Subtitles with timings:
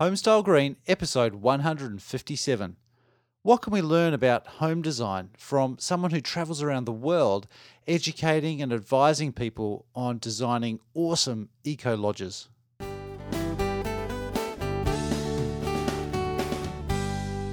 [0.00, 2.76] Homestyle Green, episode 157.
[3.42, 7.46] What can we learn about home design from someone who travels around the world
[7.86, 12.48] educating and advising people on designing awesome eco lodges?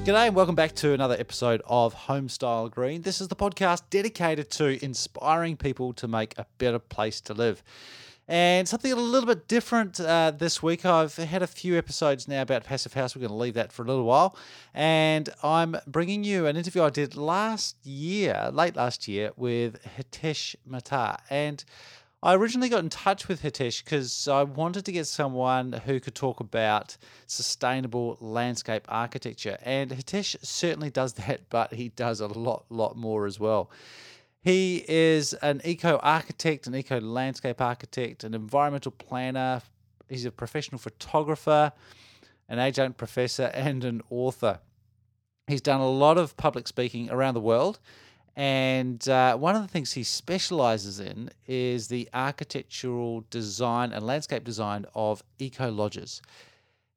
[0.05, 3.01] G'day and welcome back to another episode of Homestyle Green.
[3.01, 7.61] This is the podcast dedicated to inspiring people to make a better place to live.
[8.29, 10.85] And something a little bit different uh, this week.
[10.85, 13.15] I've had a few episodes now about Passive House.
[13.15, 14.35] We're going to leave that for a little while.
[14.73, 20.57] And I'm bringing you an interview I did last year, late last year, with Hitesh
[20.65, 21.19] Mehta.
[21.29, 21.63] And
[22.21, 26.15] I originally got in touch with Hitesh because I wanted to get someone who could
[26.15, 26.97] talk about
[27.27, 29.57] sustainable landscape architecture.
[29.63, 33.71] And Hitesh certainly does that, but he does a lot, lot more as well.
[34.47, 39.61] He is an eco architect, an eco landscape architect, an environmental planner.
[40.07, 41.73] He's a professional photographer,
[42.47, 44.61] an adjunct professor, and an author.
[45.47, 47.79] He's done a lot of public speaking around the world.
[48.37, 54.45] And uh, one of the things he specializes in is the architectural design and landscape
[54.45, 56.21] design of eco lodges.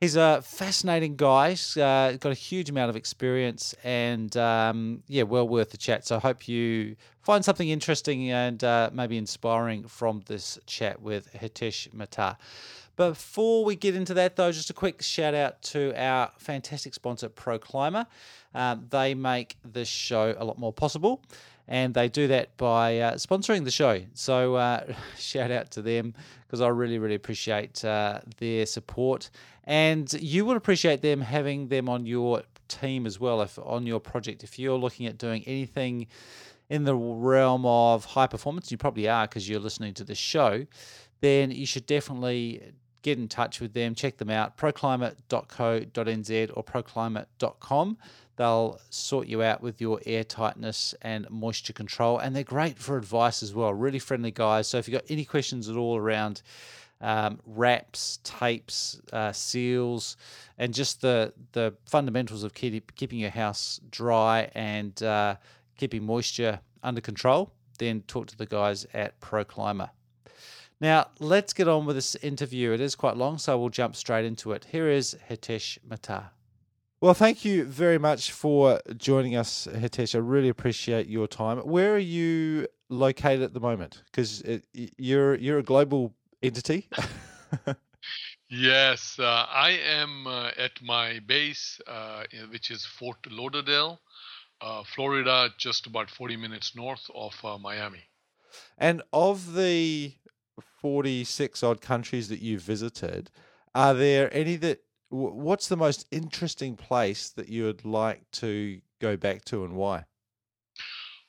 [0.00, 1.50] He's a fascinating guy.
[1.50, 6.06] He's uh, got a huge amount of experience and, um, yeah, well worth the chat.
[6.06, 11.30] So I hope you find something interesting and uh, maybe inspiring from this chat with
[11.34, 12.38] Hitesh Mehta.
[12.96, 17.28] Before we get into that, though, just a quick shout out to our fantastic sponsor,
[17.28, 18.06] Pro Clima.
[18.54, 21.22] Um, they make this show a lot more possible
[21.70, 24.02] and they do that by uh, sponsoring the show.
[24.12, 26.14] So uh, shout out to them
[26.46, 29.30] because I really, really appreciate uh, their support,
[29.64, 33.40] and you will appreciate them having them on your team as well.
[33.40, 36.08] If on your project, if you're looking at doing anything
[36.68, 40.66] in the realm of high performance, you probably are because you're listening to the show,
[41.20, 47.96] then you should definitely get in touch with them, check them out, proclima.co.nz or proclima.com.
[48.40, 52.96] They'll sort you out with your air tightness and moisture control, and they're great for
[52.96, 53.74] advice as well.
[53.74, 54.66] Really friendly guys.
[54.66, 56.40] So if you've got any questions at all around
[57.02, 60.16] um, wraps, tapes, uh, seals,
[60.56, 65.36] and just the the fundamentals of keep, keeping your house dry and uh,
[65.76, 69.90] keeping moisture under control, then talk to the guys at Pro Clima.
[70.80, 72.72] Now, let's get on with this interview.
[72.72, 74.64] It is quite long, so we'll jump straight into it.
[74.72, 76.30] Here is Hitesh Mehta.
[77.02, 80.14] Well, thank you very much for joining us, Hitesh.
[80.14, 81.56] I really appreciate your time.
[81.60, 84.02] Where are you located at the moment?
[84.04, 84.42] Because
[84.98, 86.90] you're you're a global entity.
[88.50, 93.98] yes, uh, I am uh, at my base, uh, which is Fort Lauderdale,
[94.60, 98.02] uh, Florida, just about 40 minutes north of uh, Miami.
[98.76, 100.12] And of the
[100.82, 103.30] 46 odd countries that you visited,
[103.74, 109.16] are there any that what's the most interesting place that you would like to go
[109.16, 110.04] back to and why?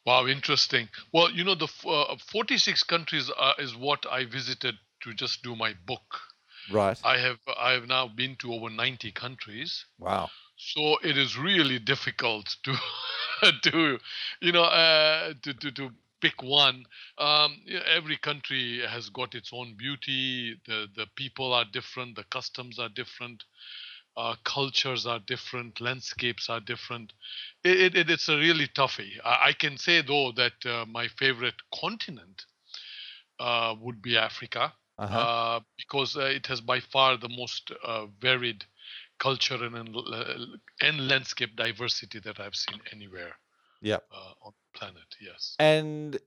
[0.05, 0.89] Wow, interesting.
[1.13, 5.55] Well, you know, the uh, 46 countries uh, is what I visited to just do
[5.55, 6.21] my book.
[6.71, 6.99] Right.
[7.03, 9.85] I have I have now been to over 90 countries.
[9.99, 10.29] Wow.
[10.57, 12.75] So it is really difficult to
[13.63, 13.99] to
[14.41, 15.89] you know uh, to, to to
[16.21, 16.85] pick one.
[17.17, 20.59] Um, every country has got its own beauty.
[20.65, 22.15] The the people are different.
[22.15, 23.43] The customs are different.
[24.15, 25.79] Uh, cultures are different.
[25.79, 27.13] Landscapes are different.
[27.63, 29.19] It, it, it's a really toughie.
[29.23, 32.45] I, I can say though that uh, my favorite continent
[33.39, 35.17] uh, would be Africa uh-huh.
[35.17, 38.63] Uh, because uh, it has by far the most uh, varied
[39.17, 39.95] culture and
[40.79, 43.33] and landscape diversity that I've seen anywhere.
[43.81, 43.97] Yeah.
[44.41, 45.55] on the planet, yes.
[45.59, 46.19] And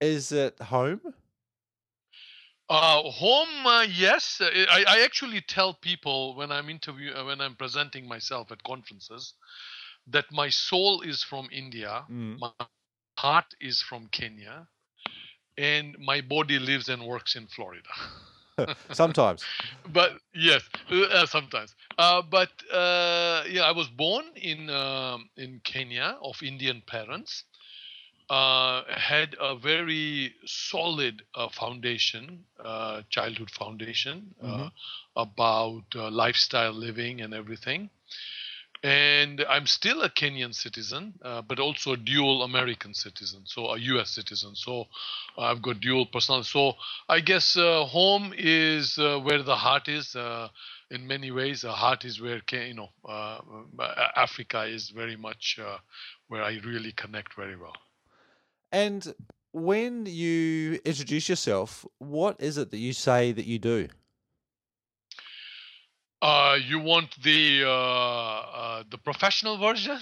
[0.00, 1.00] is it home?
[2.68, 4.40] Uh, home, uh, yes.
[4.40, 8.62] Uh, I, I actually tell people when I'm interview uh, when I'm presenting myself at
[8.64, 9.34] conferences
[10.08, 12.38] that my soul is from India, mm.
[12.40, 12.50] my
[13.18, 14.66] heart is from Kenya,
[15.56, 17.88] and my body lives and works in Florida.
[18.92, 19.44] sometimes.
[19.92, 21.74] but yes, uh, sometimes.
[21.98, 27.44] Uh, but uh, yeah, I was born in um, in Kenya of Indian parents.
[28.28, 34.66] Uh, had a very solid uh, foundation, uh, childhood foundation mm-hmm.
[35.14, 37.88] about lifestyle living and everything
[38.82, 43.78] and I'm still a Kenyan citizen, uh, but also a dual American citizen, so a
[43.78, 44.10] U.S.
[44.10, 44.54] citizen.
[44.54, 44.86] So
[45.38, 46.48] I've got dual personality.
[46.48, 46.74] So
[47.08, 50.14] I guess uh, home is uh, where the heart is.
[50.14, 50.48] Uh,
[50.90, 53.40] in many ways, the heart is where you know uh,
[54.14, 55.78] Africa is very much uh,
[56.28, 57.76] where I really connect very well.
[58.70, 59.14] And
[59.52, 63.88] when you introduce yourself, what is it that you say that you do?
[66.22, 69.98] Uh, you want the uh, uh, the professional version,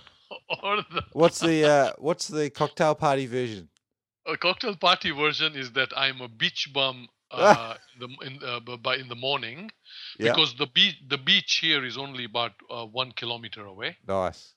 [0.62, 3.68] or the What's the uh, what's the cocktail party version?
[4.26, 8.76] a cocktail party version is that I'm a beach bum uh, in the in, uh,
[8.76, 9.70] by in the morning
[10.18, 10.32] Yeah.
[10.32, 13.96] because the beach the beach here is only about uh, one kilometer away.
[14.06, 14.54] Nice.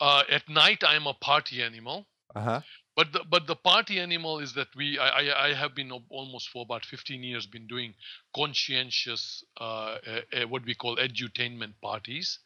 [0.00, 2.06] Uh, at night, I'm a party animal.
[2.34, 2.60] Uh huh.
[2.96, 6.48] But the, but the party animal is that we I, I, I have been almost
[6.50, 7.94] for about 15 years been doing
[8.34, 12.38] conscientious uh, uh, what we call edutainment parties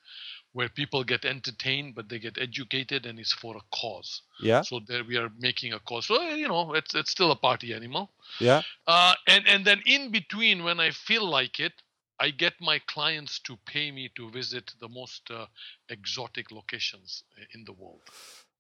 [0.53, 4.63] where people get entertained but they get educated and it's for a cause Yeah.
[4.63, 7.75] so there we are making a cause so you know it's it's still a party
[7.75, 8.11] animal
[8.41, 8.63] Yeah.
[8.87, 11.75] uh, and and then in between when I feel like it
[12.21, 15.47] I get my clients to pay me to visit the most uh,
[15.89, 17.23] exotic locations
[17.55, 18.03] in the world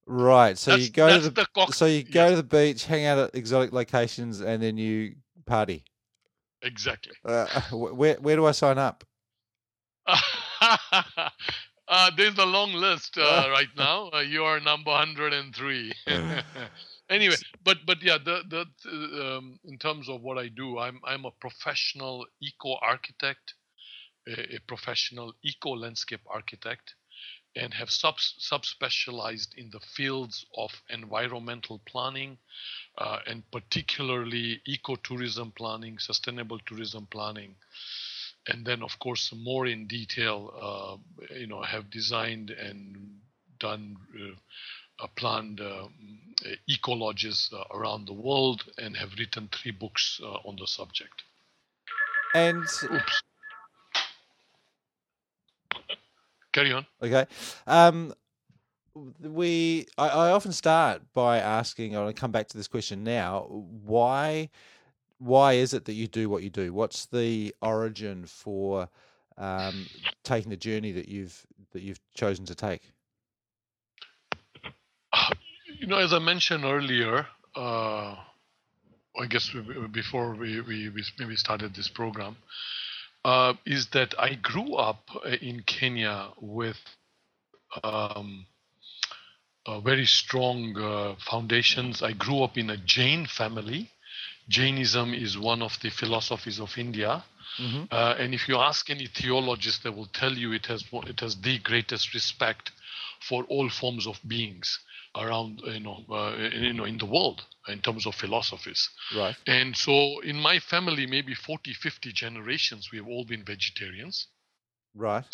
[0.08, 0.56] Right.
[0.56, 2.86] So that's, you go to the, the cock- so you go yes, to the beach,
[2.86, 5.84] hang out at exotic locations, and then you party.
[6.62, 9.04] exactly Uh, where where do I sign up?
[11.88, 14.10] uh, there's a long list uh, right now.
[14.12, 15.92] Uh, you are number 103.
[17.10, 21.00] anyway, but but yeah, the the uh, um, in terms of what I do, I'm
[21.04, 23.54] I'm a professional eco architect,
[24.26, 26.94] a, a professional eco landscape architect,
[27.56, 32.38] and have sub subspecialized in the fields of environmental planning,
[32.98, 37.54] uh, and particularly ecotourism planning, sustainable tourism planning.
[38.46, 43.20] And then of course more in detail uh, you know have designed and
[43.58, 45.88] done uh, uh, planned uh,
[46.66, 51.22] eco lodges uh, around the world and have written three books uh, on the subject.
[52.34, 53.22] And oops
[56.58, 57.26] carry on okay,
[57.66, 58.12] um,
[59.20, 61.96] we I, I often start by asking.
[61.96, 63.46] I want to come back to this question now.
[63.84, 64.48] Why
[65.18, 66.72] why is it that you do what you do?
[66.72, 68.88] What's the origin for
[69.36, 69.86] um,
[70.24, 72.90] taking the journey that you've that you've chosen to take?
[75.78, 77.26] you know as i mentioned earlier
[77.56, 78.14] uh,
[79.20, 79.50] i guess
[79.92, 82.36] before we, we, we maybe started this program
[83.28, 86.80] uh, is that i grew up uh, in kenya with
[87.84, 88.46] um,
[89.84, 92.02] very strong uh, foundations.
[92.02, 93.90] I grew up in a jain family.
[94.48, 97.22] Jainism is one of the philosophies of india.
[97.58, 97.84] Mm-hmm.
[97.90, 101.34] uh, and if you ask any theologist, they will tell you it has it has
[101.40, 102.70] the greatest respect
[103.28, 104.78] for all forms of beings
[105.16, 108.88] around you know uh, you know in the world in terms of philosophies.
[109.16, 109.36] Right.
[109.46, 114.28] And so in my family, maybe 40, 50 generations, we have all been vegetarians.
[114.94, 115.24] Right.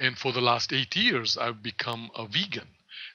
[0.00, 2.68] And for the last eight years, I've become a vegan.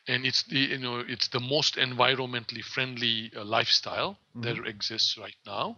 [0.07, 5.35] And it's the you know it's the most environmentally friendly uh, lifestyle that exists right
[5.45, 5.77] now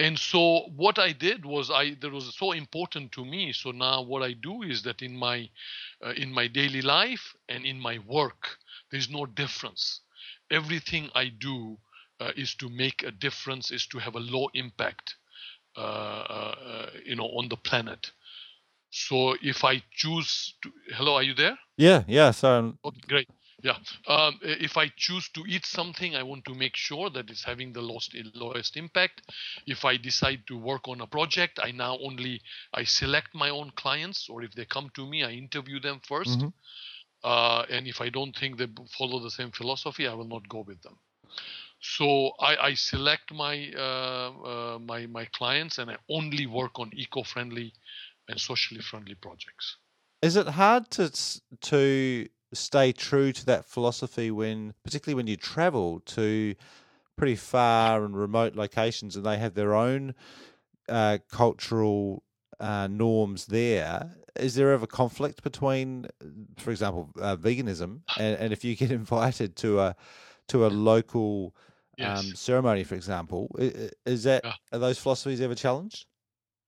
[0.00, 4.02] and so what i did was i that was so important to me so now
[4.02, 5.48] what i do is that in my
[6.04, 8.58] uh, in my daily life and in my work
[8.90, 10.00] there's no difference
[10.50, 11.76] everything i do
[12.20, 15.14] uh, is to make a difference is to have a low impact
[15.76, 18.10] uh, uh, you know on the planet
[18.90, 22.04] so if i choose to hello are you there Yeah.
[22.06, 22.30] Yeah.
[22.32, 23.28] So um, Okay, great.
[23.62, 23.76] Yeah.
[24.06, 27.72] Um, if I choose to eat something, I want to make sure that it's having
[27.72, 29.22] the lowest, lowest impact.
[29.66, 32.40] If I decide to work on a project, I now only
[32.72, 36.40] I select my own clients, or if they come to me, I interview them 1st
[36.40, 36.52] Mhm.
[37.22, 40.60] Uh, and if I don't think they follow the same philosophy, I will not go
[40.60, 40.98] with them.
[41.80, 46.90] So I, I select my uh, uh, my my clients, and I only work on
[46.94, 47.72] eco-friendly
[48.28, 49.76] and socially friendly projects.
[50.22, 51.10] Is it hard to
[51.60, 56.54] to stay true to that philosophy when, particularly when you travel to
[57.16, 60.14] pretty far and remote locations, and they have their own
[60.88, 62.22] uh, cultural
[62.58, 64.16] uh, norms there?
[64.36, 66.06] Is there ever conflict between,
[66.56, 69.96] for example, uh, veganism, and, and if you get invited to a
[70.48, 71.54] to a local
[71.96, 72.10] Yes.
[72.10, 73.54] um, ceremony, for example,
[74.06, 74.54] is that Yeah.
[74.72, 76.06] are those philosophies ever challenged?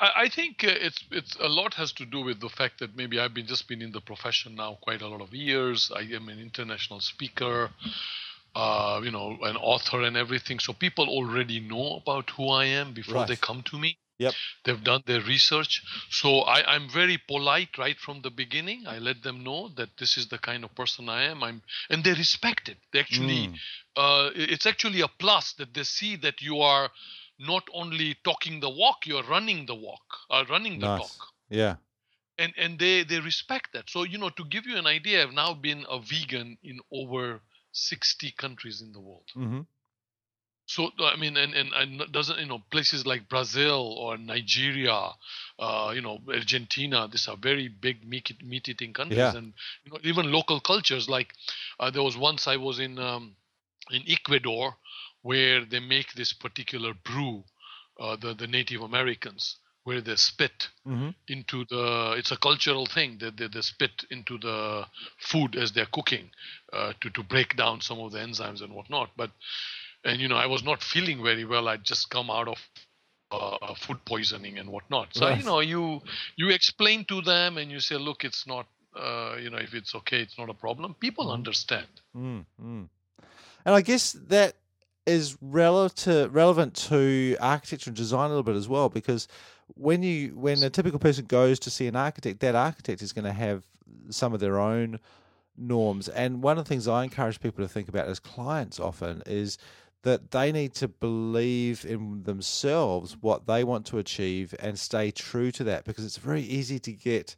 [0.00, 2.97] I, I think uh, it's it's a lot has to do with the fact that
[2.97, 5.90] maybe I've been just been in the profession now quite a lot of years.
[5.95, 7.71] I am an international speaker,
[8.54, 10.59] uh, you know, an author and everything.
[10.59, 13.99] So people already know about who I am before they come to me.
[14.23, 14.35] Yep.
[14.64, 15.83] They've done their research.
[16.11, 18.87] So I, I'm very polite right from the beginning.
[18.87, 21.43] I let them know that this is the kind of person I am.
[21.43, 22.79] I'm and they respect it.
[22.93, 23.59] They actually Mm.
[23.97, 26.91] uh, it's actually a plus that they see that you are
[27.38, 30.99] not only talking the walk, you're running the walk, uh, running the Nice.
[30.99, 31.29] talk.
[31.50, 31.76] Yeah.
[32.38, 33.91] And and they they respect that.
[33.91, 37.43] So you know, to give you an idea, I've now been a vegan in over
[37.73, 39.29] 60 countries in the world.
[39.35, 39.61] hmm
[40.75, 45.11] so I mean, and, and and doesn't you know places like Brazil or Nigeria,
[45.59, 47.09] uh, you know Argentina.
[47.11, 49.38] These are very big meat meat eating countries, Yeah.
[49.38, 49.52] and
[49.85, 51.09] you know even local cultures.
[51.09, 51.33] Like
[51.81, 53.37] uh, there was once I was in um,
[53.91, 54.76] in Ecuador
[55.23, 57.45] where they make this particular brew,
[58.00, 63.19] uh, the the Native Americans, where they spit hmm into the it's a cultural thing
[63.21, 64.85] that they, they spit into the
[65.19, 66.31] food as they're cooking
[66.73, 69.31] uh, to to break down some of the enzymes and whatnot but
[70.04, 72.59] and you know i was not feeling very well i'd just come out of
[73.30, 75.38] uh, food poisoning and whatnot so Right.
[75.38, 76.00] you know you
[76.37, 79.94] you explain to them and you say look it's not uh, you know if it's
[79.94, 81.32] okay it's not a problem people Mhm.
[81.35, 82.88] understand Mm, mm.
[83.64, 84.54] And I guess that
[85.06, 89.28] is relative, relevant to architecture and design a little bit as well, because
[89.75, 93.25] when you when a typical person goes to see an architect, that architect is going
[93.25, 93.64] to have
[94.11, 95.00] some of their own
[95.56, 96.09] norms.
[96.09, 99.59] And one of the things I encourage people to think about as clients often is
[100.02, 105.50] that they need to believe in themselves what they want to achieve and stay true
[105.52, 107.37] to that because it's very easy to get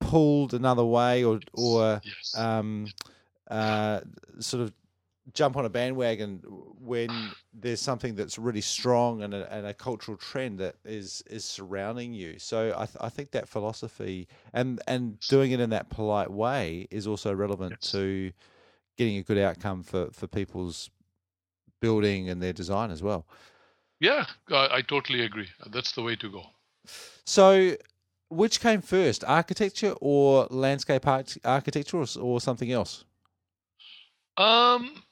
[0.00, 2.92] pulled another way or or yes um,
[3.50, 4.00] uh,
[4.40, 4.72] sort of
[5.34, 6.38] jump on a bandwagon
[6.78, 11.44] when there's something that's really strong and a, and a cultural trend that is is
[11.44, 12.38] surrounding you.
[12.38, 16.88] So I, th- I think that philosophy and and doing it in that polite way
[16.90, 17.92] is also relevant Yes.
[17.92, 18.32] to
[18.96, 20.90] getting a good outcome for for people's
[21.84, 23.22] building and their design as well.
[24.00, 24.24] yeah
[24.60, 26.42] I, I totally agree that's the way to go
[27.26, 27.76] So.
[28.30, 33.04] Which came first, architecture or landscape arch- architecture, or, or something else?
[34.36, 35.02] Um,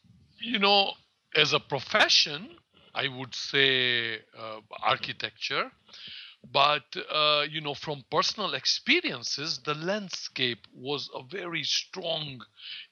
[0.41, 0.93] you know,
[1.37, 2.49] as a profession,
[2.95, 5.71] I would say uh, architecture,
[6.51, 12.45] but uh, you know, from personal experiences, the landscape was a very strong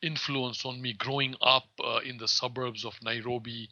[0.03, 3.69] influence on me growing up uh, in the suburbs of Nairobi.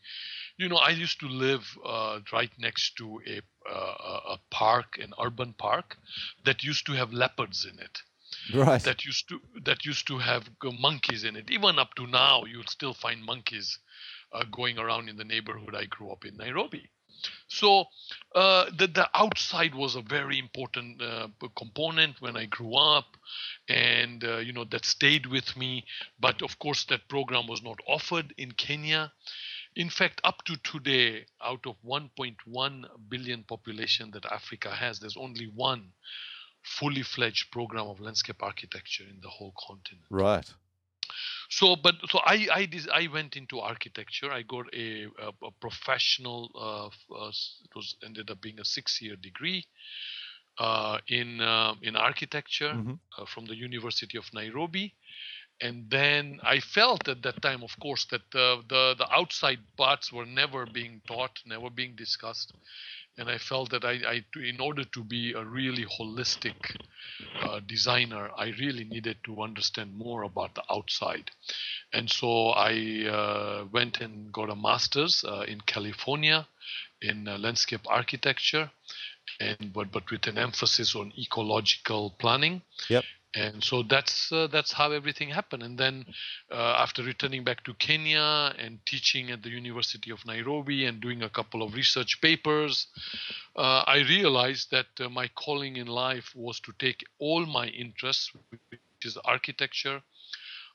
[0.57, 5.13] You know, I used to live uh, right next to a, uh, a park, an
[5.23, 5.97] urban park,
[6.45, 8.03] that used to have leopards in it
[8.53, 8.83] Right.
[8.83, 11.51] that used to that used to have monkeys in it.
[11.51, 13.79] Even up to now, you'll still find monkeys
[14.33, 16.91] uh, going around in the neighborhood I grew up in, Nairobi.
[17.49, 17.87] So
[18.35, 23.17] uh, the the outside was a very important uh, component when I grew up,
[23.69, 25.85] and uh, you know that stayed with me.
[26.21, 29.13] But of course, that program was not offered in Kenya.
[29.77, 35.47] In fact, up to today, out of 1.1 billion population that Africa has, there's only
[35.55, 35.93] one
[36.63, 40.05] fully fledged program of landscape architecture in the whole continent.
[40.11, 40.53] Right.
[41.51, 44.31] So, but so I I dis- I went into architecture.
[44.33, 46.51] I got a a, a professional.
[46.55, 47.29] Uh, uh,
[47.65, 49.65] it was ended up being a six year degree
[50.59, 52.99] uh, in uh, in architecture Mhm.
[53.19, 54.95] uh, from the University of Nairobi.
[55.61, 60.27] And then I felt at that time, of course, that the, the outside parts were
[60.27, 62.53] never being taught, never being discussed,
[63.19, 66.55] and I felt that I, I in order to be a really holistic
[67.43, 71.31] uh, designer, I really needed to understand more about the outside.
[71.93, 76.47] And so I uh, went and got a master's uh, in California
[77.03, 78.71] in uh, landscape architecture,
[79.41, 82.63] and but but with an emphasis on ecological planning.
[82.89, 83.05] Yep.
[83.35, 85.63] And so that's uh, that's how everything happened.
[85.63, 86.07] And then
[86.51, 91.23] uh, after returning back to Kenya and teaching at the University of Nairobi and doing
[91.23, 92.87] a couple of research papers,
[93.55, 98.33] uh, I realized that uh, my calling in life was to take all my interests,
[98.71, 100.01] which is architecture,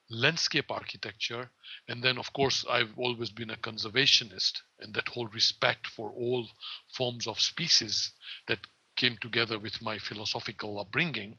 [0.09, 1.49] landscape architecture,
[1.87, 6.47] and then, of course, I've always been a conservationist, and that whole respect for all
[6.95, 8.11] forms of species
[8.47, 8.59] that
[8.95, 11.35] came together with my philosophical upbringing.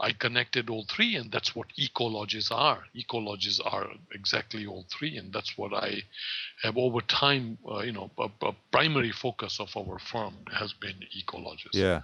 [0.00, 2.84] I connected all three, and that's what ecolodges are.
[2.94, 6.02] Ecolodges are exactly all three, and that's what I
[6.62, 7.58] have over time.
[7.68, 11.72] Uh, you know, a, a primary focus of our firm has been ecolodges.
[11.72, 12.00] Yeah.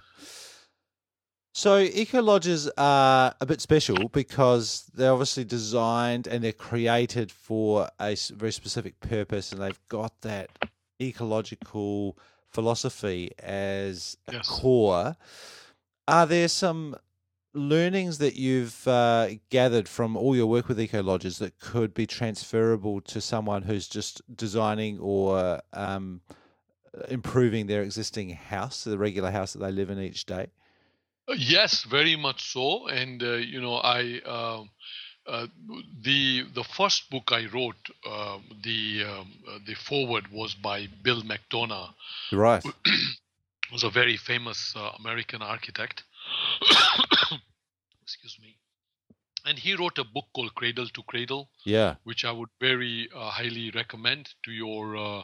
[1.53, 7.89] So eco lodges are a bit special because they're obviously designed and they're created for
[7.97, 10.49] a very specific purpose, and they've got that
[11.01, 12.17] ecological
[12.55, 14.47] philosophy as a Yes.
[14.47, 15.17] core.
[16.07, 16.95] Are there some
[17.53, 22.05] learnings that you've uh, gathered from all your work with eco lodges that could be
[22.05, 26.21] transferable to someone who's just designing or um,
[27.09, 30.47] improving their existing house, the regular house that they live in each day?
[31.29, 32.87] Uh, Yes, very much so.
[32.87, 34.69] And uh, you know, I um
[35.27, 35.47] uh,
[36.03, 37.75] the the first book I wrote,
[38.07, 41.93] uh, the um, uh, the foreword was by Bill McDonough,
[42.31, 42.63] Right.
[43.71, 46.03] who's a very famous uh, American architect.
[48.03, 48.57] Excuse me.
[49.45, 51.95] And he wrote a book called Cradle to Cradle, Yeah.
[52.03, 55.23] which I would very uh, highly recommend to your, uh,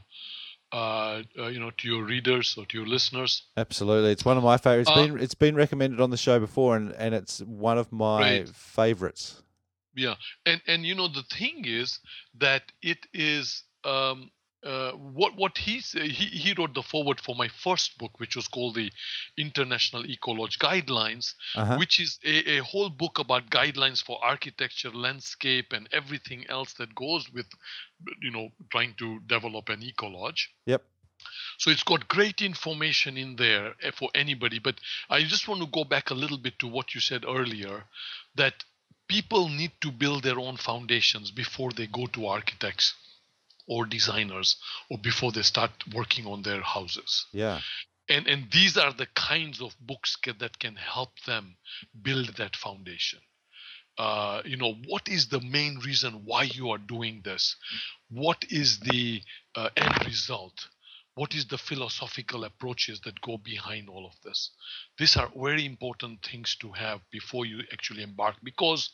[0.71, 3.43] uh, uh, you know, to your readers or to your listeners.
[3.57, 4.89] Absolutely, it's one of my favorites.
[4.89, 7.91] It's Uh, been it's been recommended on the show before, and, and it's one of
[7.91, 8.49] my Great.
[8.49, 9.41] favorites.
[9.95, 11.99] Yeah, and and you know the thing is
[12.39, 14.31] that it is um,
[14.63, 18.47] uh, what what he he he wrote the foreword for my first book, which was
[18.47, 18.91] called the
[19.37, 21.79] International Ecolodge Guidelines, Uh-huh.
[21.79, 26.95] which is a, a whole book about guidelines for architecture, landscape, and everything else that
[26.95, 27.47] goes with,
[28.21, 30.47] you know, trying to develop an ecolodge.
[30.65, 30.83] Yep.
[31.57, 34.59] So it's got great information in there eh, for anybody.
[34.59, 34.79] But
[35.09, 37.85] I just want to go back a little bit to what you said earlier
[38.35, 38.63] that
[39.11, 42.95] people need to build their own foundations before they go to architects
[43.67, 44.57] or designers
[44.89, 47.27] or before they start working on their houses.
[47.33, 47.61] Yeah.
[48.09, 51.57] and and these are the kinds of books ca- that can help them
[52.07, 53.19] build that foundation.
[53.97, 57.55] Uh, you know what is the main reason why you are doing this?
[58.09, 59.21] What is the
[59.55, 60.67] uh, end result
[61.15, 64.51] what is the philosophical approaches that go behind all of this
[64.97, 68.89] these are very important things to have before you actually embark because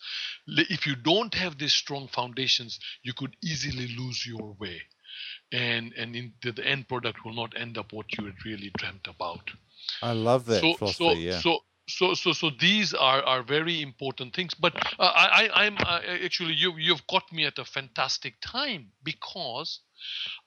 [0.48, 4.82] if you don't have these strong foundations you could easily lose your way
[5.52, 8.72] and and in the, the end product will not end up what you had really
[8.78, 9.52] dreamt about
[10.02, 11.04] I love that so philosophy.
[11.04, 11.40] so yeah.
[11.40, 16.02] so so so so these are are very important things but uh, i i'm uh,
[16.24, 19.82] actually you you've caught me at a fantastic time because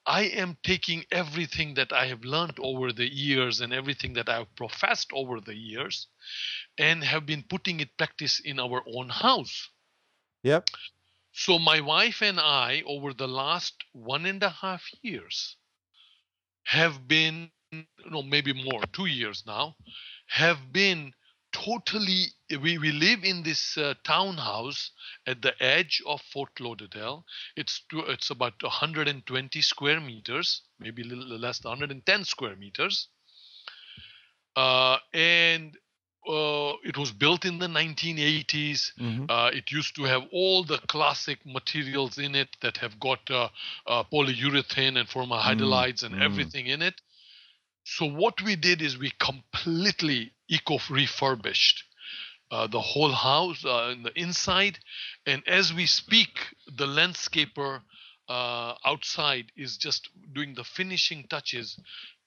[0.07, 4.39] i am taking everything that i have learned over the years and everything that i
[4.39, 6.09] have professed over the years
[6.79, 9.71] and have been putting it practice in our own house
[10.43, 10.69] yep.
[11.33, 15.57] so my wife and I, over the last one and a half years,
[16.65, 17.51] have been
[18.11, 19.77] no maybe more two years now,
[20.27, 21.13] have been
[21.65, 22.27] totally.
[22.51, 24.91] We we live in this uh, townhouse
[25.27, 27.25] at the edge of Fort Lauderdale.
[27.57, 33.09] It's to, it's about 120 square meters, maybe a little less than 110 square meters,
[34.57, 35.77] uh, and.
[36.29, 38.93] Uh, it was built in the 1980s.
[38.99, 43.21] hmm Uh, it used to have all the classic materials in it that have got
[43.31, 43.49] uh,
[43.87, 46.23] uh, polyurethane and formaldehydalides and mm.
[46.23, 47.01] everything in it.
[47.85, 51.85] So what we did is we completely eco refurbished
[52.51, 54.79] uh, the whole house uh, in the inside,
[55.27, 56.31] and as we speak,
[56.67, 57.81] the landscaper
[58.29, 61.79] uh, outside is just doing the finishing touches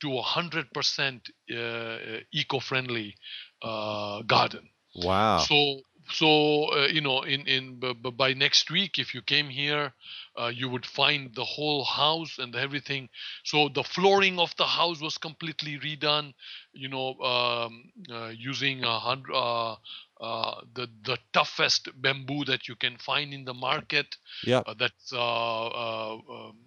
[0.01, 1.97] to a hundred percent uh,
[2.31, 3.15] eco-friendly
[3.61, 4.69] uh, garden.
[4.95, 5.39] Wow.
[5.39, 9.49] So so uh, you know in in b- b- by next week if you came
[9.49, 9.93] here
[10.39, 13.09] uh, you would find the whole house and everything.
[13.43, 16.33] So the flooring of the house was completely redone
[16.73, 19.75] you know um, uh, using a hundred uh,
[20.19, 25.11] uh, the the toughest bamboo that you can find in the market yeah uh, that's
[25.13, 26.57] uh, uh, um,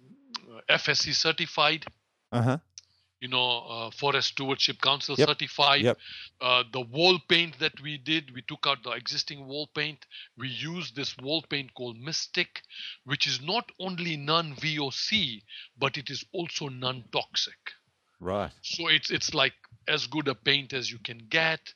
[0.69, 1.85] FSC certified.
[2.31, 2.57] Uh huh.
[3.19, 5.27] You know, uh, Forest Stewardship Council Yep.
[5.29, 5.81] certified.
[5.81, 5.97] Yep.
[6.39, 10.05] Uh, the wall paint that we did, we took out the existing wall paint.
[10.37, 12.61] We used this wall paint called Mythic,
[13.05, 15.41] which is not only non VOC,
[15.77, 17.73] but it is also non toxic.
[18.19, 18.51] Right.
[18.61, 19.53] So it's it's like
[19.87, 21.73] as good a paint as you can get.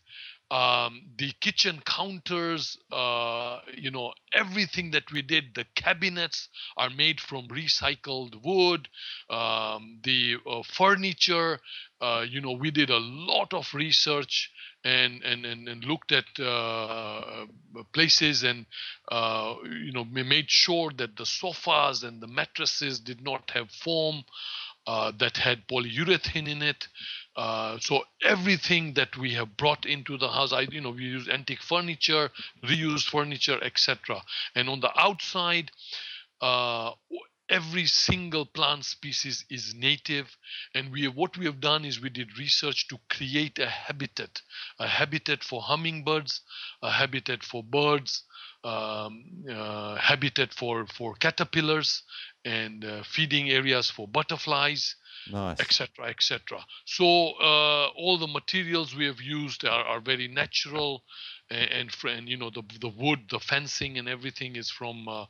[0.51, 7.21] Um, the kitchen counters, uh, you know, everything that we did, the cabinets are made
[7.21, 8.89] from recycled wood.
[9.29, 11.59] Um, the uh, furniture,
[12.01, 14.51] uh, you know, we did a lot of research
[14.83, 17.45] and and and, and looked at uh,
[17.93, 18.65] places and
[19.11, 23.69] uh, you know we made sure that the sofas and the mattresses did not have
[23.71, 24.23] foam
[24.87, 26.87] uh, that had polyurethane in it.
[27.35, 31.29] Uh, so everything that we have brought into the house, I you know we use
[31.29, 32.29] antique furniture,
[32.63, 34.21] reused furniture, etc.
[34.55, 35.71] And on the outside,
[36.41, 36.91] uh,
[37.49, 40.35] every single plant species is native.
[40.75, 44.41] And we what we have done is we did research to create a habitat,
[44.79, 46.41] a habitat for hummingbirds,
[46.81, 48.23] a habitat for birds,
[48.65, 52.03] um, uh, habitat for for caterpillars,
[52.43, 54.95] and uh, feeding areas for butterflies
[55.59, 57.05] Etc etc so
[57.39, 61.03] uh, all the materials we have used are, are very natural
[61.49, 65.25] and, and and you know the the wood the fencing and everything is from uh,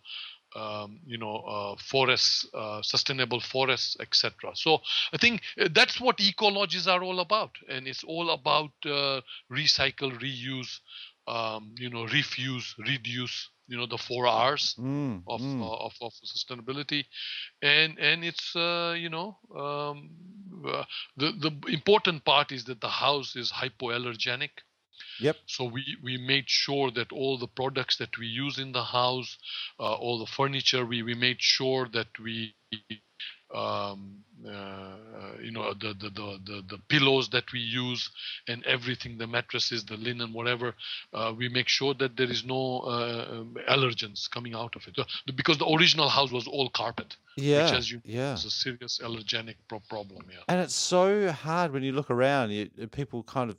[0.55, 4.79] um, you know uh, forests uh, sustainable forests etc so
[5.13, 10.11] i think uh, that's what ecolodges are all about and it's all about uh, recycle
[10.19, 10.79] reuse
[11.27, 15.61] um, you know refuse reduce you know the four r's Mm, of, mm.
[15.61, 17.05] uh, of of sustainability,
[17.61, 20.11] and and it's uh, you know um,
[20.67, 20.85] uh,
[21.17, 24.51] the the important part is that the house is hypoallergenic.
[25.19, 25.37] Yep.
[25.47, 29.37] So we we made sure that all the products that we use in the house,
[29.79, 32.55] uh, all the furniture, we we made sure that we
[33.53, 34.95] um, uh,
[35.41, 38.09] you know the, the the, the the pillows that we use
[38.47, 40.73] and everything the mattresses the linen whatever
[41.13, 44.97] uh, we make sure that there is no uh, um, allergens coming out of it
[44.97, 45.03] Uh,
[45.35, 47.65] because the original house was all carpet Yeah.
[47.65, 48.33] which as you yeah.
[48.33, 52.49] is a serious allergenic pro- problem yeah And it's so hard when you look around.
[52.51, 53.57] You, people kind of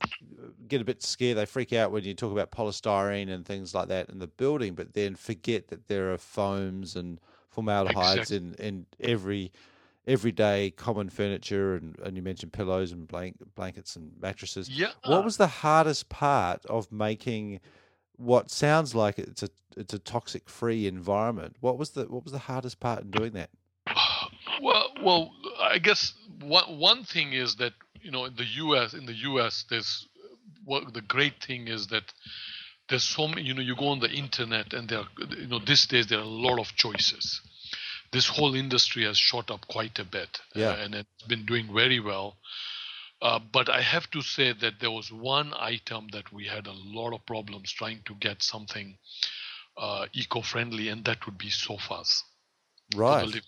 [0.68, 1.36] get a bit scared.
[1.38, 4.74] They freak out when you talk about polystyrene and things like that in the building,
[4.74, 8.36] but then forget that there are foams and formaldehydes Exactly.
[8.36, 9.52] in, in every
[10.06, 11.76] everyday common furniture.
[11.76, 14.68] And, and you mentioned pillows and blank, blankets and mattresses.
[14.68, 17.60] yeah What was the hardest part of making
[18.16, 21.56] what sounds like it's a it's a toxic free environment?
[21.60, 23.50] What was the what was the hardest part in doing that?
[24.60, 28.94] Well, well, I guess one one thing is that you know in the U.S.
[28.94, 29.64] in the U.S.
[29.68, 30.06] there's
[30.64, 32.04] what the great thing is that
[32.88, 33.42] there's so many.
[33.42, 36.18] You know, you go on the internet and there, are, you know, these days there
[36.18, 37.40] are a lot of choices.
[38.12, 40.74] This whole industry has shot up quite a bit, uh, Yeah.
[40.74, 42.36] and it's been doing very well.
[43.22, 46.72] Uh, but I have to say that there was one item that we had a
[46.72, 48.98] lot of problems trying to get something
[49.76, 52.24] uh, eco-friendly, and that would be sofas
[52.94, 53.42] Right.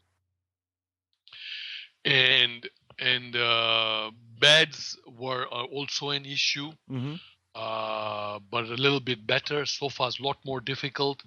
[2.04, 7.14] and and uh, beds were uh, also an issue hmm
[7.54, 11.22] uh, but a little bit better sofas a lot more difficult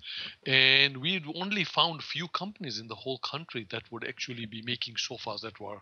[0.45, 4.95] and we only found few companies in the whole country that would actually be making
[4.97, 5.79] sofas that were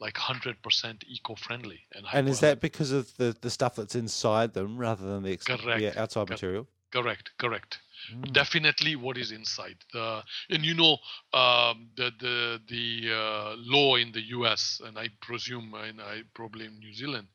[0.00, 4.78] like 100% eco-friendly and, And is that because of the, the stuff that's inside them
[4.78, 5.80] rather than the, ex- Correct.
[5.80, 6.42] the outside Correct.
[6.42, 6.66] material?
[6.90, 7.80] correct correct
[8.12, 8.32] Mm.
[8.32, 10.96] definitely what is inside the and you know
[11.38, 16.66] um, the the the uh, law in the US and I presume and I probably
[16.66, 17.28] in New Zealand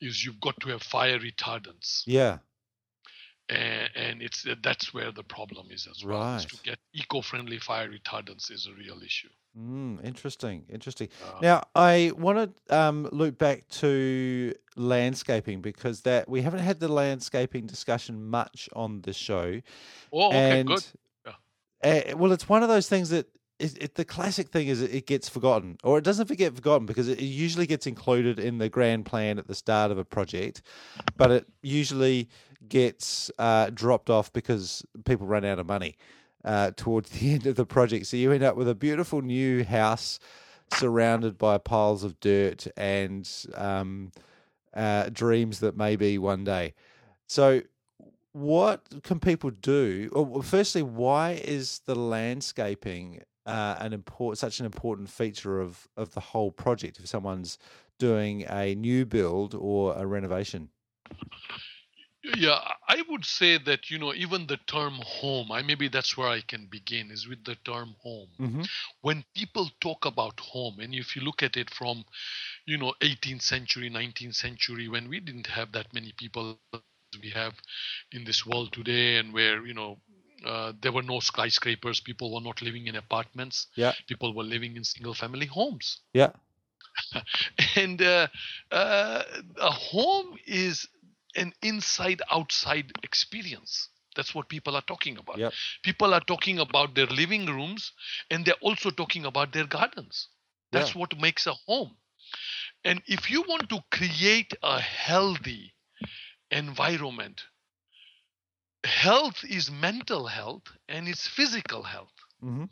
[0.00, 2.38] is you've got to have fire retardants Yeah.
[3.48, 3.83] and,
[4.14, 8.50] and it's that's where the problem is as well is to get eco-friendly fire retardants
[8.50, 10.64] is a real issue Mm, interesting.
[10.68, 11.10] Interesting.
[11.22, 16.80] Uh, Now, I want to um, loop back to landscaping because that we haven't had
[16.80, 19.60] the landscaping discussion much on the show.
[20.12, 20.84] oh okay and good
[21.84, 24.92] uh, well, it's one of those things that it, it, the classic thing is it,
[24.92, 28.58] it gets forgotten, or it doesn't get forgotten because it, it usually gets included in
[28.58, 30.62] the grand plan at the start of a project,
[31.16, 32.28] but it usually
[32.68, 35.96] gets uh, dropped off because people run out of money
[36.44, 38.06] uh, towards the end of the project.
[38.06, 40.18] So you end up with a beautiful new house
[40.72, 44.12] surrounded by piles of dirt and um,
[44.74, 46.74] uh, dreams that may be one day.
[47.26, 47.62] So
[48.32, 50.10] what can people do?
[50.12, 56.14] Well, firstly, why is the landscaping uh, an important, such an important feature of of
[56.14, 56.98] the whole project?
[56.98, 57.58] If someone's
[57.98, 60.70] doing a new build or a renovation,
[62.24, 62.58] Yeah,
[62.88, 65.52] I would say that you know even the term home.
[65.52, 68.28] I maybe that's where I can begin is with the term home.
[68.40, 68.62] mm-hmm.
[69.02, 72.04] When people talk about home, and if you look at it from,
[72.66, 76.84] you know, 18th century, 19th century, when we didn't have that many people as we
[76.84, 77.10] have
[77.68, 79.56] in this world today, and where you know.
[80.08, 81.74] Uh, there were no skyscrapers.
[81.78, 83.66] People were not living in apartments.
[83.76, 83.92] Yeah.
[84.06, 86.00] People were living in single-family homes.
[86.12, 86.32] yeah,
[87.76, 88.26] and uh,
[88.70, 89.22] uh,
[89.60, 90.86] a home is
[91.36, 93.88] an inside outside experience.
[94.16, 95.38] That's what people are talking about.
[95.38, 95.52] Yep.
[95.82, 97.92] people are talking about their living rooms
[98.30, 100.28] and they're also talking about their gardens.
[100.72, 101.00] That's Yeah.
[101.00, 101.96] what makes a home.
[102.84, 105.74] And if you want to create a healthy
[106.50, 107.44] environment
[108.84, 112.12] health is mental health and it's physical health.
[112.42, 112.64] Mm-hmm.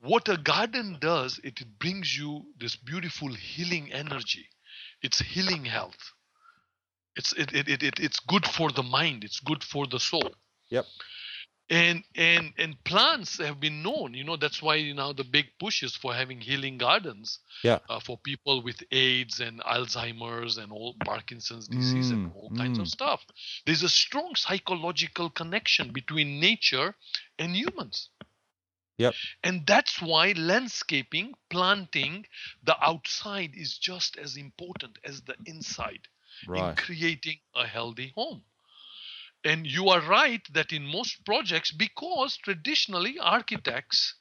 [0.00, 4.48] what a garden does it brings you this beautiful healing energy.
[5.02, 6.12] It's healing health
[7.16, 10.30] it's it, it, it, it it's good for the mind it's good for the soul
[10.70, 10.86] Yep.
[11.70, 15.46] and and and plants have been known you know that's why you now the big
[15.58, 17.80] push is for having healing gardens Yeah.
[17.88, 22.78] uh, for people with aids and alzheimer's and all parkinson's disease and Mm, all kinds
[22.78, 22.88] of mm.
[22.88, 23.24] stuff
[23.66, 26.94] there's a strong psychological connection between nature
[27.38, 28.10] and humans
[28.98, 29.16] Yep.
[29.42, 32.26] and that's why landscaping, planting,
[32.62, 36.08] the outside is just as important as the inside
[36.52, 38.44] in creating a healthy home.
[39.44, 44.14] And you are right that in most projects, because traditionally architects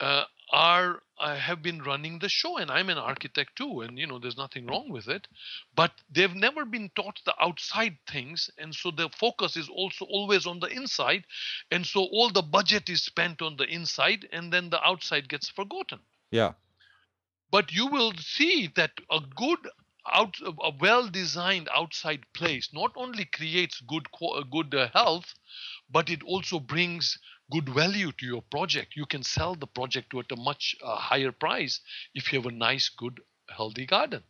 [0.00, 4.06] uh, are uh, have been running the show, and I'm an architect too, and you
[4.06, 5.28] know there's nothing wrong with it,
[5.74, 10.46] but they've never been taught the outside things, and so the focus is also always
[10.46, 11.24] on the inside,
[11.70, 15.48] and so all the budget is spent on the inside, and then the outside gets
[15.48, 16.00] forgotten.
[16.30, 16.54] Yeah,
[17.50, 19.68] but you will see that a good
[20.12, 24.06] out a well designed outside place not only creates good
[24.50, 25.34] good uh, health
[25.90, 27.18] but it also brings
[27.50, 28.96] good value to your project.
[28.96, 31.80] You can sell the project at a much uh, higher price
[32.14, 34.24] if you have a nice good healthy garden.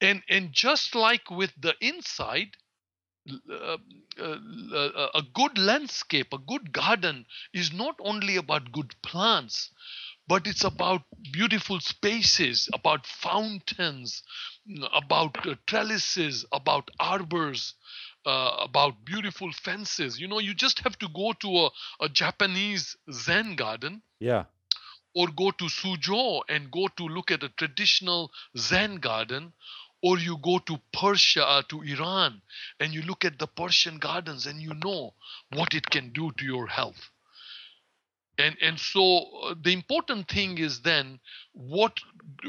[0.00, 2.56] And and just like with the inside
[3.50, 3.76] uh,
[4.18, 4.38] uh,
[4.74, 9.70] uh, a good landscape a good garden is not only about good plants
[10.26, 11.02] but it's about
[11.32, 14.22] beautiful spaces, about fountains,
[14.92, 17.74] about uh, trellises, about arbors,
[18.26, 20.20] uh, about beautiful fences.
[20.20, 24.02] You know, you just have to go to a, a Japanese Zen garden.
[24.18, 24.44] Yeah.
[25.14, 29.52] Or go to Suzhou and go to look at a traditional Zen garden,
[30.02, 32.42] or you go to Persia, uh, to Iran,
[32.78, 35.14] and you look at the Persian gardens and you know
[35.52, 37.09] what it can do to your health
[38.40, 39.02] and and so
[39.44, 41.20] uh, the important thing is then
[41.52, 42.00] what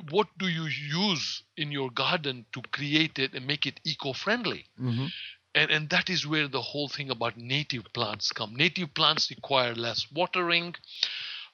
[0.09, 4.65] what do you use in your garden to create it and make it eco-friendly?
[4.79, 5.07] Mm-hmm.
[5.55, 8.55] and and that is where the whole thing about native plants come.
[8.55, 10.75] Native plants require less watering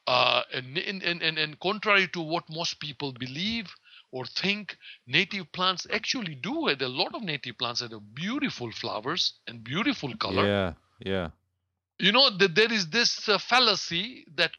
[0.08, 3.76] uh, and, and, and, and contrary to what most people believe
[4.12, 6.68] or think native plants actually do.
[6.68, 10.46] It a lot of native plants have beautiful flowers and beautiful color.
[10.46, 11.30] Yeah yeah
[12.00, 14.52] you know that there is this uh, fallacy that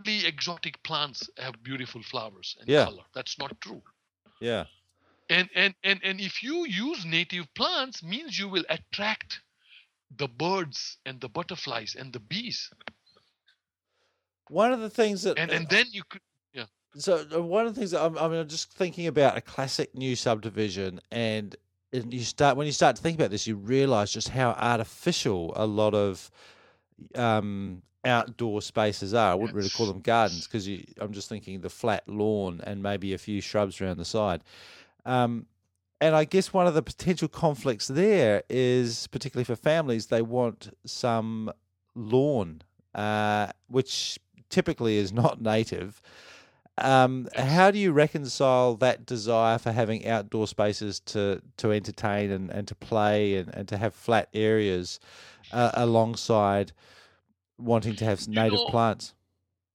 [0.00, 2.84] only exotic plants have beautiful flowers and yeah.
[2.84, 3.02] color.
[3.14, 3.82] That's not true.
[4.40, 4.64] Yeah.
[5.30, 9.40] And and and and if you use native plants means you will attract
[10.16, 12.70] the birds and the butterflies and the bees.
[14.48, 16.20] One of the things that and and then you could
[16.52, 16.66] yeah.
[16.96, 20.16] so uh, one of the things that I'm, I'm just thinking about a classic new
[20.16, 21.56] subdivision and
[21.92, 25.52] and you start when you start to think about this, you realize just how artificial
[25.56, 26.30] a lot of
[27.14, 29.32] um, outdoor spaces are.
[29.32, 30.68] I wouldn't really call them gardens because
[31.00, 34.42] I'm just thinking the flat lawn and maybe a few shrubs around the side.
[35.04, 35.46] Um,
[36.00, 40.76] and I guess one of the potential conflicts there is, particularly for families, they want
[40.84, 41.52] some
[41.94, 42.62] lawn,
[42.94, 46.02] uh, which typically is not native.
[46.78, 52.50] Um, how do you reconcile that desire for having outdoor spaces to, to entertain and,
[52.50, 54.98] and to play and, and to have flat areas
[55.52, 56.72] uh, alongside
[57.58, 59.12] wanting to have native you know, plants?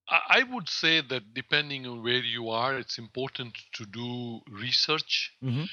[0.09, 5.65] I would say that depending on where you are, it's important to do research mm-hmm.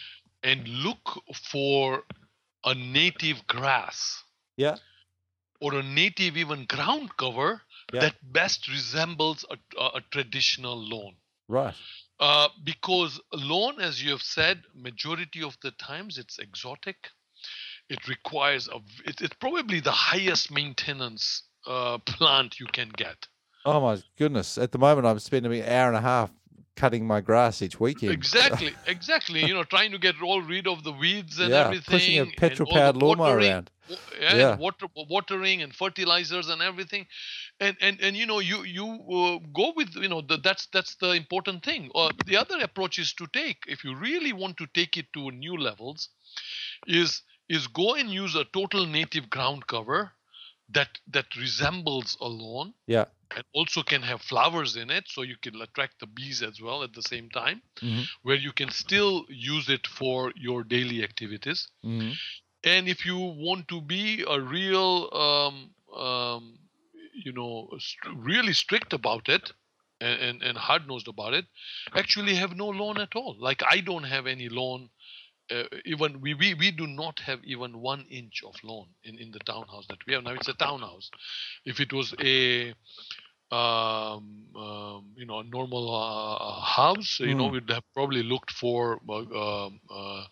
[0.43, 2.03] and look for
[2.65, 4.25] a native grass.
[4.57, 4.77] Yeah.
[5.61, 8.01] Or a native even ground cover yeah.
[8.01, 11.15] that best resembles a, a, traditional lawn.
[11.49, 11.75] Right.
[12.21, 16.97] Uh, because lawn, as you have said, majority of the times it's exotic.
[17.91, 18.77] It requires a.
[19.05, 23.27] It, it's probably the highest maintenance uh, plant you can get.
[23.67, 24.57] Oh my goodness!
[24.57, 26.31] At the moment, I'm spending an hour and a half
[26.77, 28.13] cutting my grass each weekend.
[28.13, 29.45] Exactly, exactly.
[29.45, 31.85] you know, trying to get all rid of the weeds and yeah, everything.
[31.95, 33.71] pushing a petrol-powered lawnmower around.
[34.21, 34.57] Yeah, yeah.
[34.57, 37.07] Water, watering and fertilizers and everything,
[37.61, 40.95] and and and you know, you you uh, go with you know the, that's that's
[40.97, 41.91] the important thing.
[41.95, 45.31] Uh, the other approach is to take if you really want to take it to
[45.31, 46.09] new levels,
[46.87, 50.13] is is go and use a total native ground cover
[50.71, 52.73] that that resembles a lawn.
[52.87, 56.61] Yeah and also can have flowers in it so you can attract the bees as
[56.61, 58.03] well at the same time mm-hmm.
[58.23, 62.13] where you can still use it for your daily activities mm-hmm.
[62.65, 66.59] and if you want to be a real um, um,
[67.15, 69.53] you know st- really strict about it
[70.01, 71.45] and, and, and hard-nosed about it
[71.95, 74.89] actually have no lawn at all like i don't have any lawn
[75.51, 79.31] uh, even we, we we do not have even one inch of lawn in in
[79.31, 81.11] the townhouse that we have now it's a townhouse
[81.65, 82.73] if it was a
[83.51, 87.39] um, um, you know, a normal uh, house, you mm.
[87.39, 90.25] know, we'd have probably looked for uh, um, uh,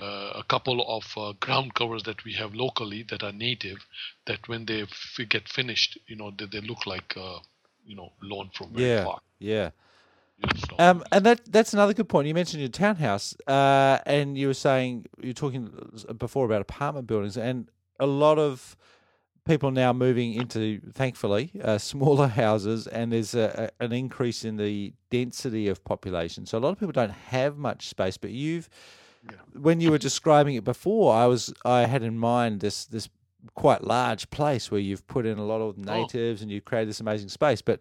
[0.00, 3.78] uh, a couple of uh, ground covers that we have locally that are native.
[4.26, 7.38] That when they f- get finished, you know, they, they look like uh,
[7.84, 9.20] you know lawn from very yeah, far.
[9.38, 9.70] Yeah.
[10.78, 12.26] Um, and that that's another good point.
[12.26, 15.70] You mentioned your townhouse, uh, and you were saying you were talking
[16.18, 17.68] before about apartment buildings, and
[18.00, 18.76] a lot of
[19.44, 24.56] people now moving into, thankfully, uh, smaller houses, and there's a, a, an increase in
[24.56, 26.46] the density of population.
[26.46, 28.16] So a lot of people don't have much space.
[28.16, 28.68] But you've,
[29.24, 29.36] yeah.
[29.60, 33.08] when you were describing it before, I was I had in mind this this
[33.54, 35.82] quite large place where you've put in a lot of oh.
[35.82, 36.42] natives oh.
[36.42, 37.60] and you've created this amazing space.
[37.60, 37.80] But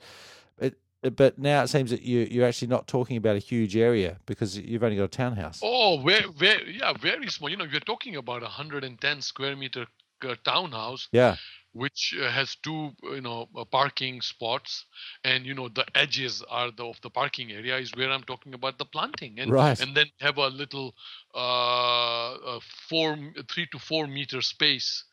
[0.60, 0.78] it,
[1.16, 4.58] but now it seems that you you're actually not talking about a huge area because
[4.58, 5.60] you've only got a townhouse.
[5.64, 7.50] Oh, very, very yeah, very small.
[7.50, 9.88] You know, we're talking about a 110 square meter
[10.26, 11.10] uh, townhouse.
[11.12, 11.38] Yeah.
[11.74, 14.86] which uh, has two you know uh, parking spots
[15.24, 18.54] and you know the edges are the of the parking area is where i'm talking
[18.54, 19.80] about the planting and Right.
[19.80, 20.94] and then have a little
[21.34, 23.18] uh, uh four
[23.50, 25.06] three to four meter space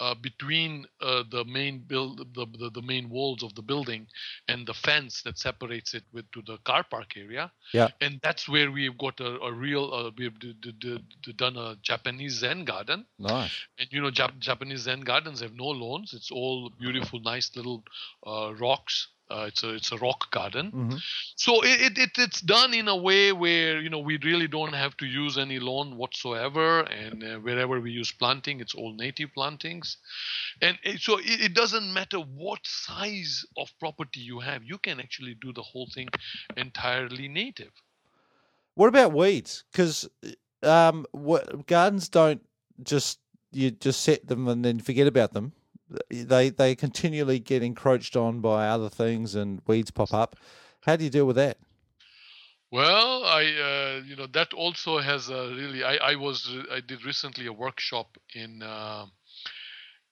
[0.00, 4.06] uh, between uh, the main build the, the the main walls of the building
[4.48, 7.88] and the fence that separates it with to the car park area Yeah.
[8.00, 11.56] and that's where we've got a, a real uh, we've d- d- d- d- done
[11.56, 13.66] a japanese zen garden Nice.
[13.78, 17.84] and you know Jap- japanese zen gardens have no lawns it's all beautiful nice little
[18.26, 20.70] uh, rocks uh, it's a it's a rock garden.
[20.70, 20.96] Hmm
[21.38, 24.74] so it, it, it it's done in a way where you know we really don't
[24.74, 26.80] have to use any lawn whatsoever.
[26.80, 29.98] And uh, wherever we use planting it's all native plantings.
[30.60, 34.98] And it, so it, it doesn't matter what size of property you have you can
[34.98, 36.08] actually do the whole thing
[36.56, 37.70] entirely native.
[38.74, 39.62] What about weeds?
[39.70, 40.08] Because
[40.64, 42.44] um, what, gardens don't
[42.82, 43.20] just
[43.52, 45.52] you just set them and then forget about them.
[46.10, 50.36] They they continually get encroached on by other things and weeds pop up.
[50.82, 51.58] How do you deal with that?
[52.70, 55.82] Well, I uh, you know that also has a really.
[55.84, 59.06] I I was I did recently a workshop in uh,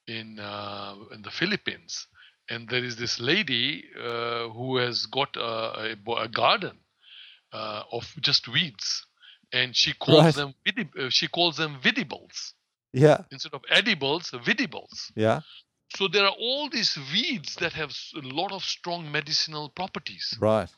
[0.07, 2.07] in uh, in the Philippines,
[2.49, 6.79] and there is this lady uh, who has got a, a, a garden
[7.53, 9.07] uh, of just weeds,
[9.53, 10.35] and she calls Right.
[10.35, 10.55] them
[10.99, 12.55] uh, she calls them weedibles
[12.93, 15.13] Yeah, instead of edibles, weedibles.
[15.15, 15.41] yeah,
[15.97, 20.37] So there are all these weeds that have a lot of strong medicinal properties.
[20.41, 20.69] right.